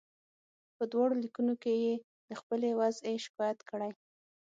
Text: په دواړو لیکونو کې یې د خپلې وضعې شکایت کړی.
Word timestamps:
په 0.75 0.83
دواړو 0.91 1.15
لیکونو 1.23 1.53
کې 1.61 1.73
یې 1.83 1.93
د 2.29 2.31
خپلې 2.39 2.69
وضعې 2.79 3.15
شکایت 3.25 3.59
کړی. 3.69 3.91